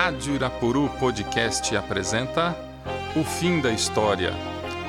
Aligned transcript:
Rádio 0.00 0.36
Irapuru 0.36 0.88
Podcast 1.00 1.76
apresenta 1.76 2.56
O 3.16 3.24
Fim 3.24 3.60
da 3.60 3.72
História. 3.72 4.32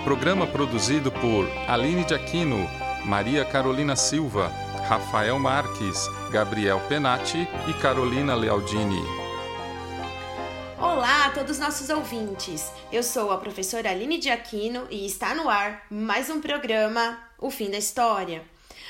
Programa 0.03 0.45
produzido 0.45 1.11
por 1.11 1.49
Aline 1.67 2.05
de 2.05 2.13
Aquino, 2.13 2.69
Maria 3.05 3.43
Carolina 3.43 3.95
Silva, 3.95 4.49
Rafael 4.87 5.39
Marques, 5.39 6.07
Gabriel 6.29 6.79
Penati 6.87 7.47
e 7.67 7.73
Carolina 7.81 8.35
Lealdini. 8.35 9.01
Olá 10.77 11.25
a 11.25 11.31
todos 11.31 11.57
nossos 11.57 11.89
ouvintes. 11.89 12.71
Eu 12.91 13.01
sou 13.01 13.31
a 13.31 13.37
professora 13.39 13.89
Aline 13.89 14.19
de 14.19 14.29
Aquino 14.29 14.85
e 14.91 15.07
está 15.07 15.33
no 15.33 15.49
ar 15.49 15.87
mais 15.89 16.29
um 16.29 16.39
programa 16.39 17.17
O 17.39 17.49
Fim 17.49 17.71
da 17.71 17.79
História. 17.79 18.43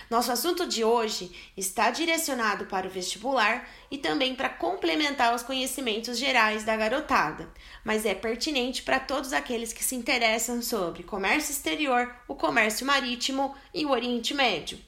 Nosso 0.09 0.31
assunto 0.31 0.67
de 0.67 0.83
hoje 0.83 1.31
está 1.57 1.89
direcionado 1.89 2.65
para 2.65 2.87
o 2.87 2.89
vestibular 2.89 3.67
e 3.89 3.97
também 3.97 4.35
para 4.35 4.49
complementar 4.49 5.33
os 5.33 5.41
conhecimentos 5.41 6.17
gerais 6.17 6.63
da 6.63 6.75
garotada, 6.75 7.49
mas 7.83 8.05
é 8.05 8.13
pertinente 8.13 8.83
para 8.83 8.99
todos 8.99 9.33
aqueles 9.33 9.73
que 9.73 9.83
se 9.83 9.95
interessam 9.95 10.61
sobre 10.61 11.03
comércio 11.03 11.51
exterior, 11.51 12.13
o 12.27 12.35
comércio 12.35 12.85
marítimo 12.85 13.55
e 13.73 13.85
o 13.85 13.91
Oriente 13.91 14.33
Médio. 14.33 14.79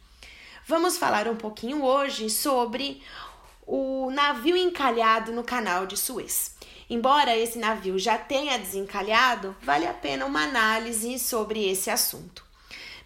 Vamos 0.67 0.97
falar 0.97 1.27
um 1.27 1.35
pouquinho 1.35 1.83
hoje 1.83 2.29
sobre 2.29 3.01
o 3.65 4.11
navio 4.11 4.55
encalhado 4.55 5.31
no 5.31 5.43
canal 5.43 5.85
de 5.85 5.97
Suez. 5.97 6.55
Embora 6.89 7.37
esse 7.37 7.57
navio 7.57 7.97
já 7.97 8.17
tenha 8.17 8.59
desencalhado, 8.59 9.55
vale 9.61 9.87
a 9.87 9.93
pena 9.93 10.25
uma 10.25 10.43
análise 10.43 11.17
sobre 11.19 11.69
esse 11.69 11.89
assunto. 11.89 12.50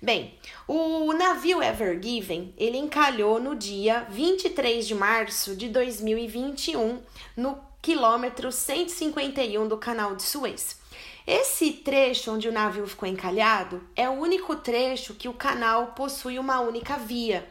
Bem, 0.02 0.38
o 0.68 1.14
navio 1.14 1.64
Ever 1.64 2.02
Given, 2.02 2.54
ele 2.58 2.78
encalhou 2.78 3.40
no 3.40 3.56
dia 3.56 4.06
23 4.10 4.86
de 4.86 4.94
março 4.94 5.56
de 5.56 5.70
2021 5.70 7.02
no 7.38 7.58
quilômetro 7.82 8.52
151 8.52 9.68
do 9.68 9.78
canal 9.78 10.16
de 10.16 10.24
Suez. 10.24 10.80
Esse 11.26 11.72
trecho 11.72 12.34
onde 12.34 12.50
o 12.50 12.52
navio 12.52 12.86
ficou 12.86 13.08
encalhado 13.08 13.82
é 13.96 14.08
o 14.10 14.14
único 14.14 14.56
trecho 14.58 15.14
que 15.14 15.30
o 15.30 15.34
canal 15.34 15.94
possui 15.94 16.38
uma 16.38 16.60
única 16.60 16.98
via. 16.98 17.48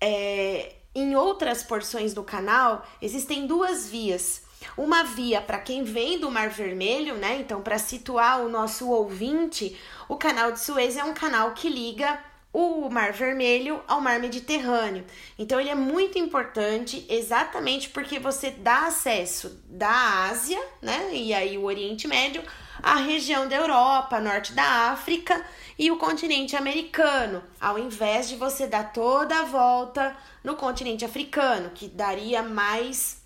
É, 0.00 0.74
em 0.94 1.14
outras 1.14 1.62
porções 1.62 2.14
do 2.14 2.22
canal 2.22 2.84
existem 3.02 3.46
duas 3.46 3.88
vias, 3.88 4.42
uma 4.76 5.02
via 5.02 5.40
para 5.40 5.58
quem 5.58 5.84
vem 5.84 6.18
do 6.18 6.30
Mar 6.30 6.48
Vermelho, 6.50 7.16
né? 7.16 7.38
Então, 7.38 7.60
para 7.62 7.78
situar 7.78 8.40
o 8.40 8.48
nosso 8.48 8.88
ouvinte, 8.88 9.76
o 10.08 10.16
canal 10.16 10.52
de 10.52 10.60
Suez 10.60 10.96
é 10.96 11.04
um 11.04 11.14
canal 11.14 11.52
que 11.52 11.68
liga 11.68 12.18
o 12.52 12.88
Mar 12.88 13.12
Vermelho 13.12 13.82
ao 13.86 14.00
Mar 14.00 14.18
Mediterrâneo. 14.18 15.04
Então, 15.38 15.60
ele 15.60 15.68
é 15.68 15.74
muito 15.74 16.18
importante 16.18 17.04
exatamente 17.06 17.90
porque 17.90 18.18
você 18.18 18.50
dá 18.50 18.86
acesso 18.86 19.62
da 19.68 20.24
Ásia, 20.30 20.58
né? 20.80 21.10
E 21.12 21.34
aí 21.34 21.58
o 21.58 21.64
Oriente 21.64 22.08
Médio, 22.08 22.42
à 22.82 22.94
região 22.96 23.46
da 23.46 23.56
Europa, 23.56 24.20
norte 24.20 24.54
da 24.54 24.90
África 24.90 25.44
e 25.78 25.90
o 25.90 25.98
continente 25.98 26.56
americano, 26.56 27.44
ao 27.60 27.78
invés 27.78 28.26
de 28.26 28.36
você 28.36 28.66
dar 28.66 28.90
toda 28.92 29.38
a 29.40 29.44
volta 29.44 30.16
no 30.42 30.56
continente 30.56 31.04
africano, 31.04 31.70
que 31.74 31.88
daria 31.88 32.42
mais 32.42 33.22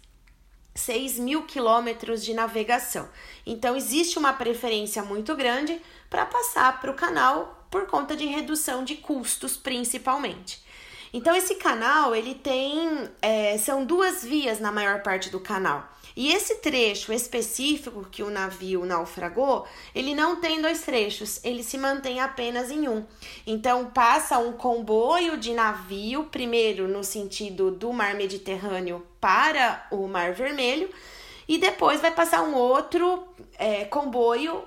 6 0.74 1.18
mil 1.18 1.42
quilômetros 1.44 2.24
de 2.24 2.32
navegação. 2.32 3.08
Então, 3.46 3.76
existe 3.76 4.18
uma 4.18 4.32
preferência 4.32 5.02
muito 5.02 5.34
grande 5.34 5.80
para 6.08 6.26
passar 6.26 6.80
para 6.80 6.90
o 6.90 6.94
canal 6.94 7.66
por 7.70 7.86
conta 7.86 8.16
de 8.16 8.26
redução 8.26 8.84
de 8.84 8.96
custos, 8.96 9.56
principalmente. 9.56 10.62
Então, 11.12 11.34
esse 11.34 11.56
canal 11.56 12.14
ele 12.14 12.34
tem 12.34 13.08
é, 13.20 13.58
são 13.58 13.84
duas 13.84 14.24
vias 14.24 14.60
na 14.60 14.70
maior 14.70 15.02
parte 15.02 15.28
do 15.30 15.40
canal. 15.40 15.88
E 16.16 16.32
esse 16.32 16.56
trecho 16.56 17.12
específico 17.12 18.06
que 18.10 18.22
o 18.22 18.30
navio 18.30 18.84
naufragou, 18.84 19.66
ele 19.94 20.14
não 20.14 20.40
tem 20.40 20.60
dois 20.60 20.82
trechos, 20.82 21.40
ele 21.44 21.62
se 21.62 21.78
mantém 21.78 22.20
apenas 22.20 22.70
em 22.70 22.88
um. 22.88 23.04
Então 23.46 23.90
passa 23.90 24.38
um 24.38 24.52
comboio 24.52 25.36
de 25.36 25.52
navio, 25.52 26.24
primeiro 26.24 26.88
no 26.88 27.04
sentido 27.04 27.70
do 27.70 27.92
Mar 27.92 28.14
Mediterrâneo 28.14 29.06
para 29.20 29.86
o 29.90 30.06
Mar 30.08 30.32
Vermelho, 30.32 30.90
e 31.46 31.58
depois 31.58 32.00
vai 32.00 32.12
passar 32.12 32.42
um 32.42 32.54
outro 32.54 33.26
é, 33.58 33.84
comboio 33.84 34.64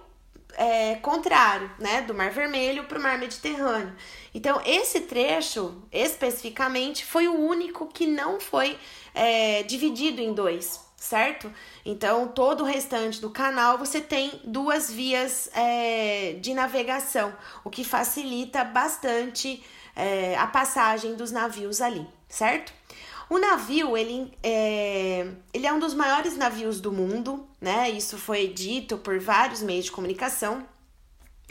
é, 0.56 0.96
contrário, 0.96 1.70
né, 1.80 2.02
do 2.02 2.14
Mar 2.14 2.32
Vermelho 2.32 2.84
para 2.84 3.00
o 3.00 3.02
Mar 3.02 3.18
Mediterrâneo. 3.18 3.94
Então, 4.34 4.62
esse 4.66 5.02
trecho 5.02 5.82
especificamente 5.92 7.06
foi 7.06 7.28
o 7.28 7.36
único 7.36 7.88
que 7.88 8.06
não 8.06 8.40
foi 8.40 8.78
é, 9.14 9.64
dividido 9.64 10.22
em 10.22 10.34
dois 10.34 10.83
certo? 11.04 11.52
Então, 11.86 12.30
todo 12.30 12.62
o 12.62 12.66
restante 12.66 13.20
do 13.20 13.30
canal 13.30 13.78
você 13.78 14.00
tem 14.00 14.40
duas 14.46 14.90
vias 14.90 15.50
é, 15.54 16.38
de 16.40 16.54
navegação, 16.54 17.36
o 17.62 17.70
que 17.70 17.84
facilita 17.84 18.64
bastante 18.64 19.62
é, 19.96 20.38
a 20.38 20.48
passagem 20.48 21.16
dos 21.16 21.30
navios 21.30 21.82
ali, 21.82 22.08
certo? 22.30 22.72
O 23.30 23.38
navio, 23.38 23.98
ele 23.98 24.32
é, 24.42 25.28
ele 25.54 25.68
é 25.68 25.74
um 25.74 25.80
dos 25.80 25.94
maiores 25.94 26.38
navios 26.38 26.80
do 26.80 26.92
mundo, 26.92 27.46
né? 27.60 27.90
Isso 27.90 28.18
foi 28.18 28.48
dito 28.48 28.98
por 28.98 29.20
vários 29.20 29.62
meios 29.62 29.86
de 29.86 29.92
comunicação. 29.92 30.66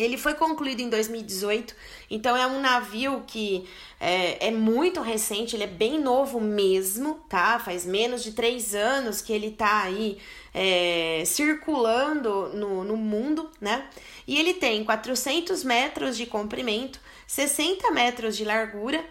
Ele 0.03 0.17
foi 0.17 0.35
concluído 0.35 0.81
em 0.81 0.89
2018, 0.89 1.75
então 2.11 2.37
é 2.37 2.47
um 2.47 2.61
navio 2.61 3.23
que 3.27 3.69
é, 4.01 4.49
é, 4.49 4.51
muito 4.51 5.01
recente, 5.01 5.55
ele 5.55 5.65
é 5.65 5.69
bem 5.69 6.01
novo 6.01 6.41
mesmo, 6.41 7.15
tá? 7.29 7.59
Faz 7.59 7.87
menos 7.87 8.23
de 8.23 8.33
três 8.33 8.75
anos 8.75 9.21
que 9.21 9.33
ele 9.33 9.53
tá 9.53 9.83
aí 9.83 10.19
é, 10.53 11.23
circulando 11.25 12.51
no, 12.55 12.85
no 12.85 12.97
mundo, 12.97 13.51
né? 13.61 13.89
E 14.27 14.39
ele 14.39 14.55
tem 14.55 14.85
400 14.85 15.63
metros 15.65 16.17
de 16.17 16.27
comprimento, 16.27 17.01
60 17.27 17.91
metros 17.93 18.37
de 18.37 18.45
largura, 18.45 19.05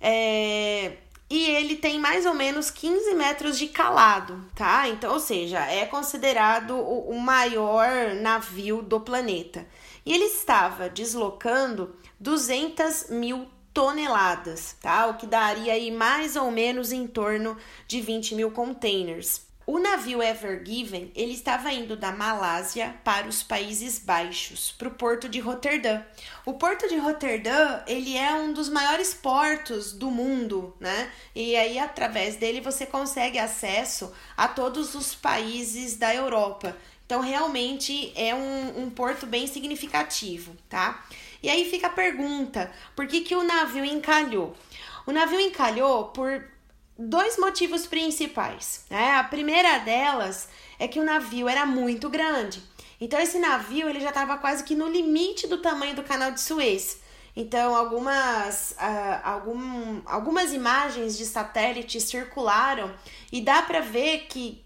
é, 0.00 0.92
e 1.28 1.50
ele 1.50 1.76
tem 1.76 1.98
mais 1.98 2.26
ou 2.26 2.34
menos 2.34 2.70
15 2.70 3.14
metros 3.14 3.58
de 3.58 3.66
calado, 3.66 4.44
tá? 4.54 4.88
Então, 4.88 5.14
ou 5.14 5.18
seja, 5.18 5.58
é 5.60 5.86
considerado 5.86 6.76
o, 6.76 7.10
o 7.10 7.20
maior 7.20 8.14
navio 8.14 8.82
do 8.82 9.00
planeta 9.00 9.66
e 10.04 10.12
ele 10.12 10.24
estava 10.24 10.88
deslocando 10.88 11.94
200 12.18 13.10
mil 13.10 13.46
toneladas, 13.72 14.76
tá? 14.80 15.06
O 15.06 15.16
que 15.16 15.26
daria 15.26 15.72
aí 15.72 15.90
mais 15.90 16.36
ou 16.36 16.50
menos 16.50 16.92
em 16.92 17.06
torno 17.06 17.56
de 17.86 18.00
20 18.00 18.34
mil 18.34 18.50
containers. 18.50 19.52
O 19.64 19.78
navio 19.78 20.20
Ever 20.20 20.64
Given 20.66 21.12
ele 21.14 21.34
estava 21.34 21.72
indo 21.72 21.96
da 21.96 22.10
Malásia 22.10 22.96
para 23.04 23.28
os 23.28 23.44
Países 23.44 23.96
Baixos, 23.96 24.74
para 24.76 24.88
o 24.88 24.94
porto 24.94 25.28
de 25.28 25.38
Roterdã. 25.38 26.02
O 26.44 26.54
porto 26.54 26.88
de 26.88 26.96
Roterdã 26.96 27.80
ele 27.86 28.16
é 28.16 28.34
um 28.34 28.52
dos 28.52 28.68
maiores 28.68 29.14
portos 29.14 29.92
do 29.92 30.10
mundo, 30.10 30.74
né? 30.80 31.10
E 31.32 31.54
aí 31.54 31.78
através 31.78 32.34
dele 32.34 32.60
você 32.60 32.84
consegue 32.84 33.38
acesso 33.38 34.12
a 34.36 34.48
todos 34.48 34.96
os 34.96 35.14
países 35.14 35.96
da 35.96 36.12
Europa. 36.12 36.76
Então, 37.06 37.20
realmente 37.20 38.12
é 38.16 38.34
um, 38.34 38.84
um 38.84 38.90
porto 38.90 39.26
bem 39.26 39.46
significativo, 39.46 40.56
tá? 40.68 41.04
E 41.42 41.50
aí 41.50 41.68
fica 41.68 41.88
a 41.88 41.90
pergunta: 41.90 42.72
por 42.94 43.06
que, 43.06 43.20
que 43.20 43.34
o 43.34 43.42
navio 43.42 43.84
encalhou? 43.84 44.56
O 45.06 45.12
navio 45.12 45.40
encalhou 45.40 46.06
por 46.06 46.44
dois 46.98 47.36
motivos 47.36 47.86
principais. 47.86 48.84
Né? 48.88 49.16
A 49.16 49.24
primeira 49.24 49.78
delas 49.78 50.48
é 50.78 50.86
que 50.86 51.00
o 51.00 51.04
navio 51.04 51.48
era 51.48 51.66
muito 51.66 52.08
grande. 52.08 52.62
Então, 53.00 53.18
esse 53.18 53.38
navio 53.38 53.88
ele 53.88 54.00
já 54.00 54.10
estava 54.10 54.38
quase 54.38 54.62
que 54.62 54.76
no 54.76 54.88
limite 54.88 55.48
do 55.48 55.58
tamanho 55.58 55.96
do 55.96 56.04
canal 56.04 56.30
de 56.30 56.40
Suez. 56.40 57.00
Então, 57.34 57.74
algumas, 57.74 58.72
uh, 58.72 59.20
algum, 59.24 60.02
algumas 60.04 60.52
imagens 60.52 61.16
de 61.16 61.24
satélite 61.24 62.00
circularam 62.00 62.94
e 63.32 63.40
dá 63.40 63.62
para 63.62 63.80
ver 63.80 64.26
que 64.28 64.62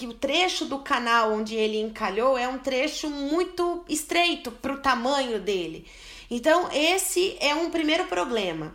que 0.00 0.06
o 0.06 0.14
trecho 0.14 0.64
do 0.64 0.78
canal 0.78 1.30
onde 1.34 1.54
ele 1.54 1.78
encalhou 1.78 2.38
é 2.38 2.48
um 2.48 2.56
trecho 2.56 3.10
muito 3.10 3.84
estreito 3.86 4.50
para 4.50 4.72
o 4.72 4.78
tamanho 4.78 5.38
dele. 5.38 5.86
Então, 6.30 6.70
esse 6.72 7.36
é 7.38 7.54
um 7.54 7.68
primeiro 7.68 8.06
problema. 8.06 8.74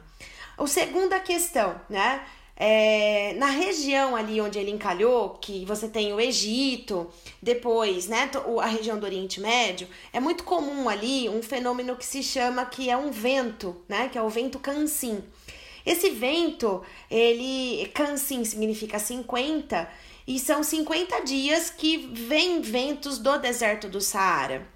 O 0.55 0.67
segunda 0.67 1.19
questão, 1.19 1.81
né? 1.89 2.23
É, 2.55 3.33
na 3.37 3.47
região 3.47 4.15
ali 4.15 4.39
onde 4.39 4.59
ele 4.59 4.69
encalhou, 4.69 5.31
que 5.41 5.65
você 5.65 5.89
tem 5.89 6.13
o 6.13 6.19
Egito, 6.21 7.09
depois, 7.41 8.07
né, 8.07 8.29
a 8.61 8.67
região 8.67 8.99
do 8.99 9.05
Oriente 9.07 9.41
Médio, 9.41 9.87
é 10.13 10.19
muito 10.19 10.43
comum 10.43 10.87
ali 10.87 11.27
um 11.27 11.41
fenômeno 11.41 11.95
que 11.95 12.05
se 12.05 12.21
chama 12.21 12.65
que 12.65 12.87
é 12.87 12.95
um 12.95 13.09
vento, 13.09 13.75
né, 13.89 14.09
que 14.09 14.17
é 14.17 14.21
o 14.21 14.29
vento 14.29 14.59
Kansin. 14.59 15.23
Esse 15.83 16.11
vento, 16.11 16.83
ele 17.09 17.89
Kansin 17.95 18.45
significa 18.45 18.99
50, 18.99 19.89
e 20.27 20.39
são 20.39 20.63
50 20.63 21.21
dias 21.21 21.69
que 21.69 21.97
vem 22.13 22.61
ventos 22.61 23.19
do 23.19 23.37
deserto 23.37 23.87
do 23.87 24.01
Saara. 24.01 24.67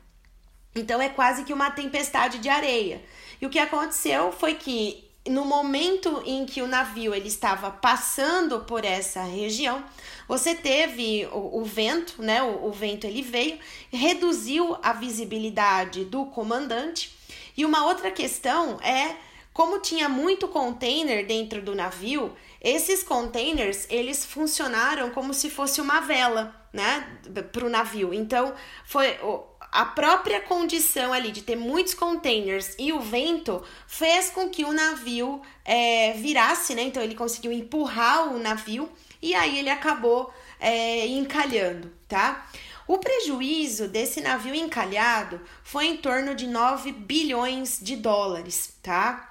Então 0.75 1.01
é 1.01 1.10
quase 1.10 1.44
que 1.44 1.54
uma 1.54 1.72
tempestade 1.72 2.40
de 2.40 2.50
areia. 2.50 3.01
E 3.42 3.46
o 3.46 3.50
que 3.50 3.60
aconteceu 3.60 4.31
foi 4.31 4.56
que 4.56 5.10
no 5.28 5.46
momento 5.46 6.22
em 6.25 6.46
que 6.46 6.62
o 6.62 6.68
navio 6.68 7.13
ele 7.13 7.28
estava 7.28 7.69
passando 7.69 8.62
por 8.62 8.86
essa 8.86 9.24
região, 9.24 9.84
você 10.28 10.56
teve 10.56 11.28
o, 11.31 11.60
o 11.60 11.66
vento, 11.66 12.22
né? 12.22 12.42
O, 12.42 12.68
o 12.68 12.72
vento 12.72 13.06
ele 13.06 13.22
veio, 13.22 13.60
reduziu 13.92 14.78
a 14.81 14.94
visibilidade 14.94 16.06
do 16.06 16.25
comandante. 16.25 17.18
E 17.57 17.66
uma 17.66 17.86
outra 17.86 18.12
questão 18.12 18.80
é 18.81 19.16
como 19.59 19.81
tinha 19.81 20.07
muito 20.07 20.47
container 20.47 21.27
dentro 21.27 21.61
do 21.61 21.75
navio, 21.75 22.33
esses 22.61 23.03
containers 23.03 23.85
eles 23.89 24.23
funcionaram 24.23 25.09
como 25.09 25.33
se 25.33 25.50
fosse 25.50 25.81
uma 25.81 26.00
vela, 26.00 26.56
né, 26.71 27.19
para 27.51 27.65
o 27.65 27.69
navio. 27.69 28.13
Então 28.13 28.53
foi 28.85 29.19
a 29.59 29.83
própria 29.83 30.39
condição 30.39 31.11
ali 31.11 31.29
de 31.29 31.41
ter 31.41 31.57
muitos 31.57 31.94
containers 31.94 32.73
e 32.79 32.94
o 32.94 33.01
vento 33.01 33.61
fez 33.85 34.29
com 34.29 34.50
que 34.50 34.63
o 34.63 34.71
navio 34.71 35.41
é, 35.65 36.13
virasse, 36.13 36.73
né? 36.73 36.83
Então 36.83 37.03
ele 37.03 37.13
conseguiu 37.13 37.51
empurrar 37.51 38.33
o 38.33 38.39
navio 38.39 38.89
e 39.21 39.35
aí 39.35 39.59
ele 39.59 39.69
acabou 39.69 40.33
é, 40.57 41.05
encalhando, 41.05 41.91
tá? 42.07 42.47
O 42.88 42.97
prejuízo 42.97 43.89
desse 43.89 44.21
navio 44.21 44.55
encalhado 44.55 45.41
foi 45.63 45.88
em 45.88 45.97
torno 45.97 46.33
de 46.33 46.47
9 46.47 46.94
bilhões 46.94 47.77
de 47.81 47.97
dólares, 47.97 48.79
tá? 48.81 49.28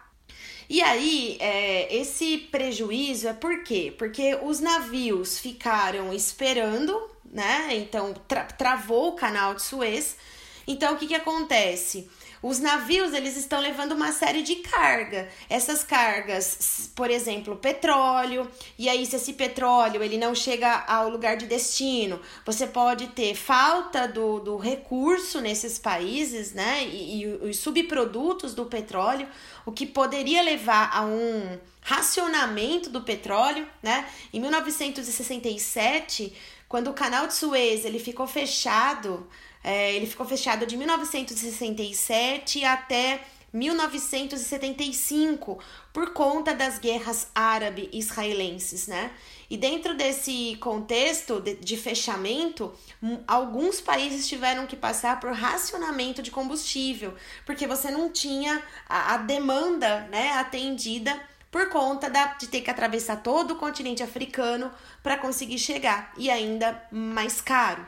E 0.69 0.83
aí, 0.83 1.39
é, 1.41 1.97
esse 1.97 2.39
prejuízo 2.39 3.27
é 3.29 3.33
por 3.33 3.63
quê? 3.63 3.95
Porque 3.97 4.39
os 4.43 4.61
navios 4.61 5.39
ficaram 5.39 6.13
esperando, 6.13 7.11
né? 7.25 7.69
Então, 7.73 8.13
tra 8.27 8.45
travou 8.45 9.09
o 9.09 9.17
canal 9.17 9.55
de 9.55 9.63
Suez. 9.63 10.17
Então, 10.67 10.95
o 10.95 10.99
que, 10.99 11.07
que 11.07 11.15
acontece? 11.15 12.11
Os 12.43 12.61
navios, 12.61 13.13
eles 13.13 13.37
estão 13.37 13.61
levando 13.61 13.93
uma 13.93 14.13
série 14.13 14.43
de 14.43 14.57
carga. 14.57 15.29
Essas 15.51 15.83
cargas, 15.83 16.91
por 16.95 17.11
exemplo, 17.11 17.57
petróleo, 17.57 18.49
e 18.79 18.89
aí 18.89 19.05
se 19.05 19.17
esse 19.17 19.33
petróleo 19.33 20.03
ele 20.03 20.17
não 20.17 20.35
chega 20.35 20.85
ao 20.87 21.09
lugar 21.09 21.37
de 21.37 21.47
destino, 21.47 22.21
você 22.47 22.67
pode 22.67 23.09
ter 23.09 23.35
falta 23.35 24.07
do, 24.07 24.39
do 24.39 24.57
recurso 24.57 25.41
nesses 25.41 25.79
países, 25.79 26.53
né? 26.53 26.85
E, 26.85 27.23
e 27.23 27.27
os 27.27 27.59
subprodutos 27.59 28.55
do 28.55 28.67
petróleo, 28.67 29.29
o 29.67 29.73
que 29.73 29.87
poderia 29.87 30.43
levar 30.43 30.91
a 30.93 31.05
um 31.05 31.59
racionamento 31.81 32.91
do 32.91 33.01
petróleo, 33.01 33.67
né? 33.83 34.09
Em 34.33 34.41
1967, 34.41 36.33
quando 36.69 36.91
o 36.91 36.95
canal 36.95 37.27
de 37.27 37.35
Suez 37.35 37.85
ele 37.85 37.99
ficou 37.99 38.27
fechado, 38.27 39.27
é, 39.63 39.95
ele 39.95 40.07
ficou 40.07 40.27
fechado 40.27 40.67
de 40.67 40.77
1967 40.77 42.65
até 42.65 43.21
1975 43.53 45.59
por 45.93 46.13
conta 46.13 46.55
das 46.55 46.79
guerras 46.79 47.29
árabe-israelenses, 47.35 48.87
né? 48.87 49.11
E 49.51 49.57
dentro 49.57 49.97
desse 49.97 50.57
contexto 50.61 51.41
de, 51.41 51.57
de, 51.57 51.77
fechamento, 51.77 52.73
alguns 53.27 53.81
países 53.81 54.29
tiveram 54.29 54.67
que 54.67 54.77
passar 54.77 55.19
por 55.19 55.33
racionamento 55.33 56.23
de 56.23 56.31
combustível, 56.31 57.15
porque 57.47 57.67
você 57.67 57.91
não 57.91 58.11
tinha 58.11 58.63
a, 58.87 59.15
a 59.15 59.17
demanda 59.17 60.01
né, 60.11 60.33
atendida 60.33 61.19
por 61.51 61.71
conta 61.71 62.11
da, 62.11 62.35
de 62.35 62.47
ter 62.47 62.61
que 62.61 62.71
atravessar 62.71 63.23
todo 63.23 63.53
o 63.53 63.57
continente 63.57 64.03
africano 64.03 64.71
para 65.03 65.17
conseguir 65.17 65.59
chegar, 65.59 66.13
e 66.19 66.31
ainda 66.31 66.87
mais 66.93 67.41
caro. 67.41 67.87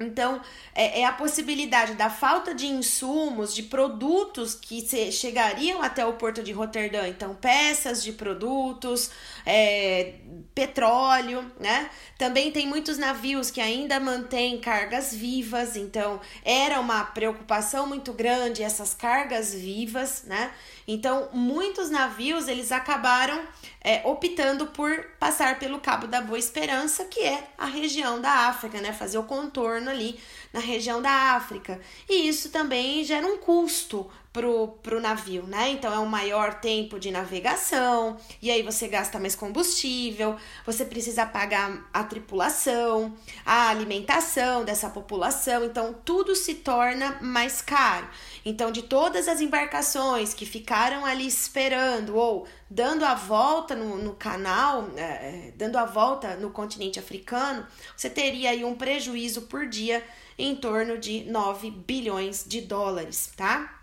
Então, 0.00 0.40
é, 0.74 1.02
é, 1.02 1.04
a 1.04 1.12
possibilidade 1.12 1.92
da 1.92 2.08
falta 2.08 2.54
de 2.54 2.66
insumos, 2.66 3.54
de 3.54 3.64
produtos 3.64 4.54
que 4.54 4.80
chegariam 5.12 5.82
até 5.82 6.06
o 6.06 6.14
porto 6.14 6.42
de 6.42 6.52
Roterdã. 6.52 7.06
Então, 7.06 7.34
peças 7.34 8.02
de 8.02 8.12
produtos, 8.12 9.10
é, 9.44 10.14
petróleo, 10.54 11.44
né? 11.60 11.90
Também 12.16 12.50
tem 12.50 12.66
muitos 12.66 12.96
navios 12.96 13.50
que 13.50 13.60
ainda 13.60 14.00
mantêm 14.00 14.58
cargas 14.58 15.14
vivas. 15.14 15.76
Então, 15.76 16.18
era 16.42 16.80
uma 16.80 17.04
preocupação 17.04 17.86
muito 17.86 18.14
grande 18.14 18.62
essas 18.62 18.94
cargas 18.94 19.52
vivas, 19.52 20.22
né? 20.24 20.50
Então, 20.92 21.28
muitos 21.32 21.88
navios, 21.88 22.48
eles 22.48 22.72
acabaram 22.72 23.40
é, 23.80 24.02
optando 24.04 24.66
por 24.66 24.90
passar 25.20 25.56
pelo 25.60 25.78
Cabo 25.78 26.08
da 26.08 26.20
Boa 26.20 26.36
Esperança, 26.36 27.04
que 27.04 27.20
é 27.20 27.46
a 27.56 27.66
região 27.66 28.20
da 28.20 28.48
África, 28.48 28.80
né? 28.80 28.92
Fazer 28.92 29.16
o 29.16 29.22
contorno 29.22 29.88
ali 29.88 30.18
na 30.52 30.58
região 30.58 31.00
da 31.00 31.36
África. 31.36 31.80
E 32.08 32.28
isso 32.28 32.50
também 32.50 33.04
gera 33.04 33.24
um 33.24 33.38
custo 33.38 34.10
pro, 34.32 34.68
pro 34.82 35.00
navio, 35.00 35.42
né? 35.44 35.70
Então 35.70 35.92
é 35.92 35.98
um 35.98 36.06
maior 36.06 36.60
tempo 36.60 37.00
de 37.00 37.10
navegação, 37.10 38.16
e 38.40 38.50
aí 38.50 38.62
você 38.62 38.86
gasta 38.86 39.18
mais 39.18 39.34
combustível, 39.34 40.36
você 40.64 40.84
precisa 40.84 41.26
pagar 41.26 41.88
a 41.92 42.04
tripulação, 42.04 43.12
a 43.44 43.68
alimentação 43.68 44.64
dessa 44.64 44.88
população, 44.88 45.64
então 45.64 45.92
tudo 46.04 46.36
se 46.36 46.54
torna 46.54 47.18
mais 47.20 47.60
caro. 47.60 48.08
Então, 48.44 48.70
de 48.70 48.82
todas 48.82 49.26
as 49.28 49.40
embarcações 49.40 50.32
que 50.32 50.46
ficaram 50.46 51.04
ali 51.04 51.26
esperando 51.26 52.16
ou 52.16 52.46
dando 52.68 53.04
a 53.04 53.14
volta 53.14 53.74
no, 53.74 53.96
no 53.96 54.14
canal, 54.14 54.88
é, 54.96 55.02
é 55.02 55.52
dando 55.56 55.76
a 55.76 55.84
volta 55.84 56.36
no 56.36 56.50
continente 56.50 57.00
africano, 57.00 57.66
você 57.96 58.08
teria 58.08 58.50
aí 58.50 58.64
um 58.64 58.76
prejuízo 58.76 59.42
por 59.42 59.66
dia 59.66 60.04
em 60.38 60.54
torno 60.54 60.96
de 60.96 61.24
9 61.24 61.70
bilhões 61.70 62.44
de 62.46 62.60
dólares, 62.60 63.32
tá? 63.36 63.79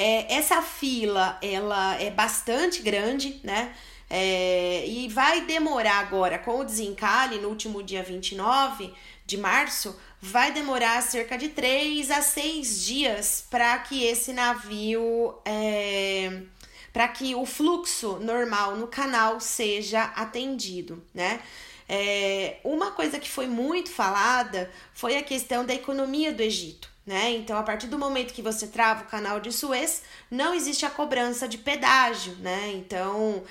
É, 0.00 0.32
essa 0.32 0.62
fila, 0.62 1.36
ela 1.42 2.00
é 2.00 2.08
bastante 2.08 2.80
grande, 2.82 3.40
né? 3.42 3.74
É, 4.08 4.86
e 4.86 5.08
vai 5.08 5.40
demorar 5.40 5.98
agora 5.98 6.38
com 6.38 6.60
o 6.60 6.64
desencalhe 6.64 7.40
no 7.40 7.48
último 7.48 7.82
dia 7.82 8.00
29 8.00 8.94
de 9.26 9.36
março, 9.36 9.98
vai 10.22 10.52
demorar 10.52 11.02
cerca 11.02 11.36
de 11.36 11.48
3 11.48 12.12
a 12.12 12.22
6 12.22 12.84
dias 12.86 13.44
para 13.50 13.76
que 13.80 14.04
esse 14.04 14.32
navio. 14.32 15.34
É, 15.44 16.42
para 16.92 17.08
que 17.08 17.34
o 17.34 17.44
fluxo 17.44 18.20
normal 18.20 18.76
no 18.76 18.86
canal 18.86 19.40
seja 19.40 20.04
atendido, 20.14 21.04
né? 21.12 21.40
É, 21.88 22.58
uma 22.62 22.92
coisa 22.92 23.18
que 23.18 23.28
foi 23.28 23.48
muito 23.48 23.90
falada 23.90 24.70
foi 24.94 25.16
a 25.16 25.22
questão 25.24 25.66
da 25.66 25.74
economia 25.74 26.32
do 26.32 26.40
Egito. 26.40 26.88
Né? 27.08 27.36
Então, 27.36 27.56
a 27.56 27.62
partir 27.62 27.86
do 27.86 27.98
momento 27.98 28.34
que 28.34 28.42
você 28.42 28.66
trava 28.66 29.04
o 29.04 29.06
canal 29.06 29.40
de 29.40 29.50
Suez, 29.50 30.02
não 30.30 30.52
existe 30.52 30.84
a 30.84 30.90
cobrança 30.90 31.48
de 31.48 31.56
pedágio, 31.56 32.34
né? 32.34 32.70
Então, 32.74 33.42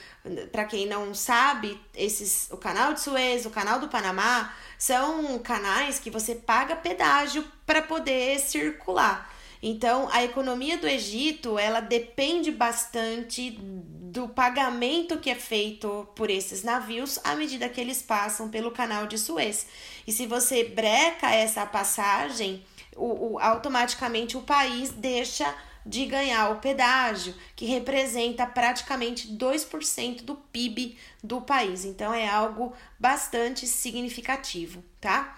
para 0.52 0.64
quem 0.66 0.86
não 0.86 1.12
sabe, 1.16 1.82
esses, 1.96 2.52
o 2.52 2.58
canal 2.58 2.94
de 2.94 3.02
Suez, 3.02 3.48
o 3.48 3.50
canal 3.50 3.80
do 3.80 3.88
Panamá, 3.88 4.54
são 4.78 5.40
canais 5.40 5.98
que 5.98 6.12
você 6.12 6.36
paga 6.36 6.76
pedágio 6.76 7.44
para 7.66 7.82
poder 7.82 8.40
circular. 8.40 9.34
Então, 9.60 10.08
a 10.12 10.24
economia 10.24 10.78
do 10.78 10.88
Egito, 10.88 11.58
ela 11.58 11.80
depende 11.80 12.52
bastante 12.52 13.58
do 13.60 14.28
pagamento 14.30 15.18
que 15.18 15.32
é 15.32 15.36
feito 15.36 16.08
por 16.16 16.30
esses 16.30 16.62
navios 16.62 17.20
à 17.24 17.34
medida 17.34 17.68
que 17.68 17.82
eles 17.82 18.04
passam 18.04 18.50
pelo 18.50 18.70
canal 18.70 19.08
de 19.08 19.18
Suez. 19.18 19.66
E 20.06 20.12
se 20.12 20.28
você 20.28 20.64
breca 20.64 21.34
essa 21.34 21.66
passagem, 21.66 22.64
o, 22.98 23.34
o, 23.34 23.40
automaticamente 23.40 24.36
o 24.36 24.42
país 24.42 24.90
deixa 24.92 25.54
de 25.86 26.06
ganhar 26.06 26.50
o 26.52 26.60
pedágio, 26.60 27.34
que 27.56 27.66
representa 27.66 28.46
praticamente 28.46 29.30
2% 29.30 30.24
do 30.24 30.36
PIB 30.36 30.98
do 31.24 31.40
país. 31.40 31.86
Então 31.86 32.14
é 32.14 32.28
algo 32.28 32.74
bastante 33.00 33.66
significativo, 33.66 34.84
tá? 35.00 35.38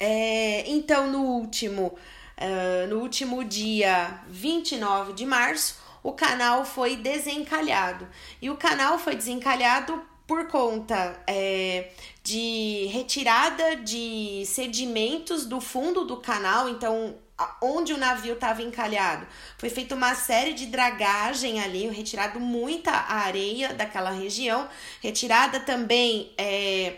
É, 0.00 0.64
então, 0.70 1.10
no 1.10 1.22
último 1.22 1.96
Uh, 2.36 2.86
no 2.88 3.00
último 3.00 3.42
dia 3.42 4.20
29 4.28 5.14
de 5.14 5.24
março, 5.24 5.80
o 6.02 6.12
canal 6.12 6.66
foi 6.66 6.94
desencalhado. 6.96 8.06
E 8.42 8.50
o 8.50 8.56
canal 8.56 8.98
foi 8.98 9.16
desencalhado 9.16 10.02
por 10.26 10.48
conta 10.48 11.22
é, 11.26 11.90
de 12.22 12.86
retirada 12.92 13.76
de 13.76 14.42
sedimentos 14.46 15.46
do 15.46 15.60
fundo 15.60 16.04
do 16.04 16.16
canal, 16.16 16.68
então 16.68 17.14
onde 17.62 17.92
o 17.92 17.98
navio 17.98 18.34
estava 18.34 18.62
encalhado. 18.62 19.26
Foi 19.58 19.68
feita 19.68 19.94
uma 19.94 20.14
série 20.14 20.54
de 20.54 20.66
dragagem 20.66 21.60
ali, 21.60 21.86
retirado 21.88 22.40
muita 22.40 22.90
areia 22.90 23.74
daquela 23.74 24.10
região, 24.10 24.68
retirada 25.02 25.60
também 25.60 26.32
é, 26.38 26.94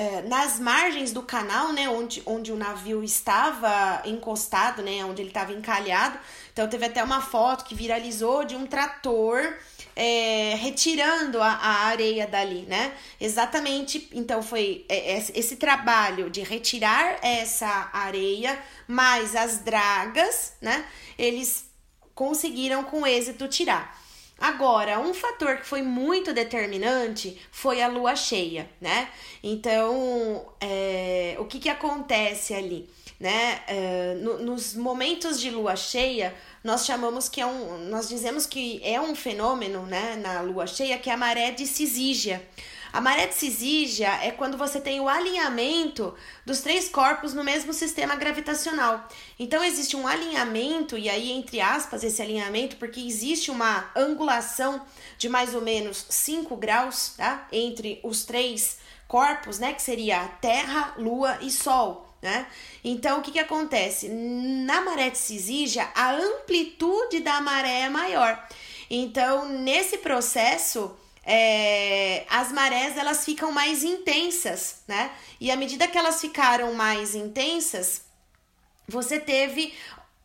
é, 0.00 0.22
nas 0.22 0.58
margens 0.58 1.12
do 1.12 1.20
canal, 1.20 1.74
né, 1.74 1.86
onde, 1.90 2.22
onde 2.24 2.50
o 2.50 2.56
navio 2.56 3.04
estava 3.04 4.00
encostado, 4.06 4.80
né, 4.80 5.04
onde 5.04 5.20
ele 5.20 5.28
estava 5.28 5.52
encalhado. 5.52 6.18
Então 6.50 6.66
teve 6.66 6.86
até 6.86 7.04
uma 7.04 7.20
foto 7.20 7.66
que 7.66 7.74
viralizou 7.74 8.42
de 8.42 8.56
um 8.56 8.66
trator 8.66 9.58
é, 9.94 10.54
retirando 10.54 11.42
a, 11.42 11.50
a, 11.50 11.84
areia 11.88 12.26
dali, 12.26 12.62
né? 12.62 12.94
Exatamente. 13.20 14.08
Então 14.14 14.42
foi 14.42 14.86
é, 14.88 15.18
esse 15.18 15.56
trabalho 15.56 16.30
de 16.30 16.40
retirar 16.40 17.18
essa 17.20 17.90
areia 17.92 18.58
mais 18.88 19.36
as 19.36 19.58
dragas, 19.58 20.54
né? 20.62 20.82
Eles 21.18 21.66
conseguiram 22.14 22.84
com 22.84 23.06
êxito 23.06 23.46
tirar. 23.48 24.00
Agora, 24.40 24.98
um 24.98 25.12
fator 25.12 25.58
que 25.58 25.66
foi 25.66 25.82
muito 25.82 26.32
determinante 26.32 27.38
foi 27.52 27.82
a 27.82 27.88
lua 27.88 28.16
cheia, 28.16 28.70
né? 28.80 29.10
Então, 29.42 30.46
é, 30.58 31.36
o 31.38 31.44
que, 31.44 31.58
que 31.58 31.68
acontece 31.68 32.54
ali? 32.54 32.88
Né? 33.20 33.60
É, 33.66 34.14
no, 34.14 34.38
nos 34.38 34.74
momentos 34.74 35.38
de 35.38 35.50
lua 35.50 35.76
cheia, 35.76 36.34
nós 36.64 36.86
chamamos 36.86 37.28
que 37.28 37.38
é 37.38 37.44
um. 37.44 37.90
Nós 37.90 38.08
dizemos 38.08 38.46
que 38.46 38.80
é 38.82 38.98
um 38.98 39.14
fenômeno 39.14 39.84
né, 39.84 40.16
na 40.16 40.40
lua 40.40 40.66
cheia 40.66 40.98
que 40.98 41.10
é 41.10 41.12
a 41.12 41.18
maré 41.18 41.50
de 41.50 41.66
Cisígia. 41.66 42.42
A 42.92 43.00
maré 43.00 43.30
Cisígia 43.30 44.08
é 44.22 44.30
quando 44.30 44.56
você 44.56 44.80
tem 44.80 45.00
o 45.00 45.08
alinhamento 45.08 46.14
dos 46.44 46.60
três 46.60 46.88
corpos 46.88 47.32
no 47.32 47.44
mesmo 47.44 47.72
sistema 47.72 48.16
gravitacional. 48.16 49.08
Então 49.38 49.62
existe 49.62 49.96
um 49.96 50.08
alinhamento, 50.08 50.98
e 50.98 51.08
aí, 51.08 51.30
entre 51.30 51.60
aspas, 51.60 52.02
esse 52.02 52.20
alinhamento, 52.20 52.76
porque 52.76 53.00
existe 53.00 53.50
uma 53.50 53.90
angulação 53.94 54.84
de 55.16 55.28
mais 55.28 55.54
ou 55.54 55.60
menos 55.60 56.04
5 56.08 56.56
graus 56.56 57.14
tá? 57.16 57.46
entre 57.52 58.00
os 58.02 58.24
três 58.24 58.78
corpos, 59.06 59.58
né? 59.58 59.72
Que 59.72 59.82
seria 59.82 60.28
Terra, 60.40 60.94
Lua 60.96 61.38
e 61.40 61.50
Sol. 61.50 62.06
Né? 62.22 62.46
Então, 62.84 63.18
o 63.18 63.22
que, 63.22 63.32
que 63.32 63.38
acontece? 63.38 64.08
Na 64.08 64.80
maré 64.82 65.14
Cisígia, 65.14 65.88
a 65.94 66.12
amplitude 66.12 67.20
da 67.20 67.40
maré 67.40 67.82
é 67.82 67.88
maior. 67.88 68.46
Então, 68.90 69.48
nesse 69.48 69.98
processo, 69.98 70.94
é, 71.32 72.26
as 72.28 72.50
marés 72.50 72.96
elas 72.96 73.24
ficam 73.24 73.52
mais 73.52 73.84
intensas, 73.84 74.82
né? 74.88 75.12
E 75.40 75.48
à 75.48 75.56
medida 75.56 75.86
que 75.86 75.96
elas 75.96 76.20
ficaram 76.20 76.74
mais 76.74 77.14
intensas, 77.14 78.02
você 78.88 79.20
teve 79.20 79.72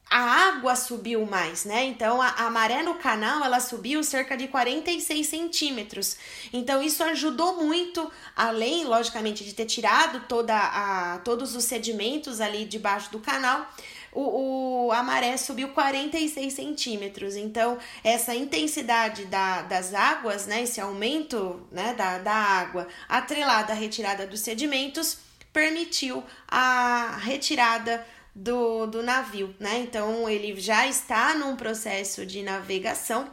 a 0.10 0.20
água 0.48 0.76
subiu 0.76 1.24
mais, 1.28 1.64
né? 1.64 1.86
Então 1.86 2.20
a, 2.20 2.30
a, 2.30 2.50
maré 2.50 2.82
no 2.82 2.96
canal 2.96 3.44
ela 3.44 3.60
subiu 3.60 4.04
cerca 4.04 4.36
de 4.36 4.48
46 4.48 5.28
centímetros. 5.28 6.18
Então 6.52 6.82
isso 6.82 7.04
ajudou 7.04 7.64
muito, 7.64 8.12
além, 8.36 8.86
logicamente, 8.86 9.44
de 9.44 9.54
ter 9.54 9.66
tirado 9.66 10.22
toda 10.28 10.58
a, 10.58 11.20
todos 11.20 11.56
os 11.56 11.66
sedimentos 11.66 12.42
ali 12.42 12.66
debaixo 12.66 13.12
do 13.12 13.20
canal 13.20 13.72
o, 14.16 14.88
o, 14.88 14.92
a 14.92 15.04
maré 15.04 15.36
subiu 15.36 15.70
46 15.70 16.54
centímetros. 16.54 17.36
Então, 17.36 17.78
essa 18.04 18.34
intensidade 18.34 19.26
da, 19.26 19.62
das 19.64 19.94
águas, 19.94 20.48
né, 20.48 20.64
esse 20.64 20.80
aumento 20.80 21.68
né, 21.72 21.94
da, 21.94 22.18
da 22.18 22.34
água 22.34 22.88
atrelada 23.10 23.74
à 23.74 23.76
retirada 23.76 24.26
dos 24.26 24.40
sedimentos, 24.40 25.18
permitiu 25.52 26.24
a 26.48 27.18
retirada 27.22 28.06
do, 28.34 28.86
do 28.88 29.04
navio, 29.04 29.56
né? 29.60 29.80
Então, 29.80 30.30
ele 30.30 30.60
já 30.60 30.86
está 30.88 31.34
num 31.36 31.56
processo 31.56 32.26
de 32.26 32.44
navegação 32.44 33.30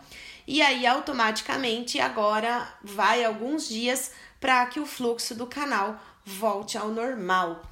e 0.47 0.63
aí 0.63 0.87
automaticamente 0.87 2.01
agora 2.01 2.69
vai 2.83 3.25
alguns 3.25 3.69
dias 3.69 4.13
para 4.41 4.65
que 4.67 4.81
o 4.81 4.87
fluxo 4.87 5.35
do 5.35 5.47
canal 5.47 6.01
volte 6.25 6.77
ao 6.77 6.89
normal. 6.89 7.63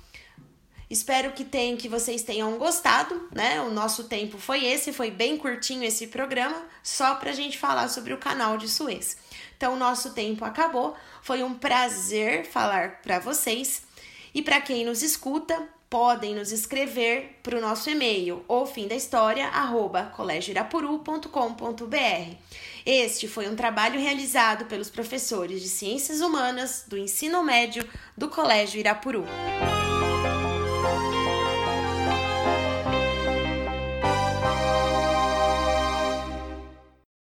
Espero 0.90 1.30
que, 1.30 1.44
tem, 1.44 1.76
que 1.76 1.88
vocês 1.88 2.24
tenham 2.24 2.58
gostado, 2.58 3.28
né? 3.30 3.60
O 3.60 3.70
nosso 3.70 4.04
tempo 4.04 4.36
foi 4.38 4.64
esse, 4.64 4.92
foi 4.92 5.08
bem 5.08 5.38
curtinho 5.38 5.84
esse 5.84 6.08
programa, 6.08 6.66
só 6.82 7.14
para 7.14 7.30
a 7.30 7.32
gente 7.32 7.56
falar 7.56 7.88
sobre 7.88 8.12
o 8.12 8.18
canal 8.18 8.58
de 8.58 8.68
Suez. 8.68 9.16
Então, 9.56 9.76
nosso 9.76 10.10
tempo 10.14 10.44
acabou. 10.44 10.96
Foi 11.22 11.44
um 11.44 11.54
prazer 11.54 12.44
falar 12.44 13.02
para 13.02 13.20
vocês. 13.20 13.82
E 14.34 14.42
para 14.42 14.60
quem 14.60 14.84
nos 14.84 15.00
escuta, 15.00 15.68
podem 15.88 16.34
nos 16.34 16.50
escrever 16.50 17.38
para 17.40 17.56
o 17.56 17.60
nosso 17.60 17.88
e-mail, 17.88 18.44
ou 18.48 18.66
fim 18.66 18.88
da 18.88 18.94
história, 18.96 19.46
arroba. 19.46 20.12
Este 22.84 23.28
foi 23.28 23.48
um 23.48 23.54
trabalho 23.54 24.00
realizado 24.00 24.64
pelos 24.64 24.90
professores 24.90 25.62
de 25.62 25.68
Ciências 25.68 26.20
Humanas 26.20 26.84
do 26.88 26.98
Ensino 26.98 27.44
Médio 27.44 27.88
do 28.16 28.28
Colégio 28.28 28.80
Irapuru. 28.80 29.24